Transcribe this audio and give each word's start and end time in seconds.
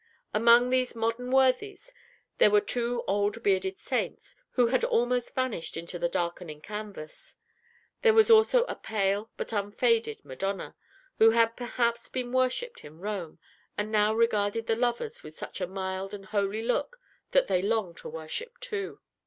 Among 0.33 0.71
these 0.71 0.95
modern 0.95 1.29
worthies, 1.29 1.93
there 2.39 2.49
were 2.49 2.59
two 2.59 3.03
old 3.05 3.43
bearded 3.43 3.77
Saints, 3.77 4.35
who 4.53 4.65
had 4.65 4.83
almost 4.83 5.35
vanished 5.35 5.77
into 5.77 5.99
the 5.99 6.09
darkening 6.09 6.59
canvas. 6.59 7.35
There 8.01 8.15
was 8.15 8.31
also 8.31 8.63
a 8.63 8.73
pale 8.73 9.29
but 9.37 9.53
unfaded 9.53 10.25
Madonna, 10.25 10.75
who 11.19 11.29
had 11.29 11.55
perhaps 11.55 12.09
been 12.09 12.31
worshiped 12.31 12.83
in 12.83 12.97
Rome, 12.97 13.37
and 13.77 13.91
now 13.91 14.11
regarded 14.11 14.65
the 14.65 14.75
lovers 14.75 15.21
with 15.21 15.37
such 15.37 15.61
a 15.61 15.67
mild 15.67 16.15
and 16.15 16.25
holy 16.25 16.63
look 16.63 16.99
that 17.29 17.45
they 17.45 17.61
longed 17.61 17.97
to 17.97 18.09
worship 18.09 18.57
too. 18.59 19.01